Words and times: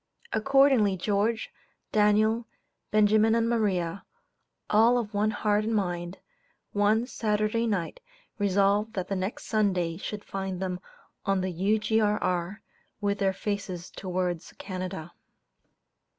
Accordingly 0.33 0.97
George, 0.97 1.51
Daniel, 1.91 2.47
Benjamin 2.89 3.35
and 3.35 3.47
Maria, 3.47 4.03
all 4.67 4.97
of 4.97 5.13
one 5.13 5.29
heart 5.29 5.63
and 5.63 5.75
mind, 5.75 6.17
one 6.71 7.05
"Saturday 7.05 7.67
night" 7.67 7.99
resolved 8.39 8.93
that 8.95 9.09
the 9.09 9.15
next 9.15 9.45
Sunday 9.45 9.97
should 9.97 10.23
find 10.25 10.59
them 10.59 10.79
on 11.23 11.41
the 11.41 11.51
U.G.R.R., 11.51 12.63
with 12.99 13.19
their 13.19 13.31
faces 13.31 13.91
towards 13.91 14.51
Canada. 14.53 15.13